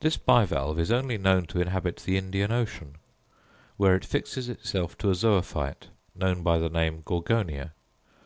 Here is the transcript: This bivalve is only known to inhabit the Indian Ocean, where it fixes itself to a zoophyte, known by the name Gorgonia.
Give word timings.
This 0.00 0.18
bivalve 0.18 0.78
is 0.78 0.92
only 0.92 1.16
known 1.16 1.46
to 1.46 1.58
inhabit 1.58 2.02
the 2.04 2.18
Indian 2.18 2.52
Ocean, 2.52 2.96
where 3.78 3.96
it 3.96 4.04
fixes 4.04 4.50
itself 4.50 4.98
to 4.98 5.08
a 5.08 5.14
zoophyte, 5.14 5.88
known 6.14 6.42
by 6.42 6.58
the 6.58 6.68
name 6.68 7.00
Gorgonia. 7.06 7.72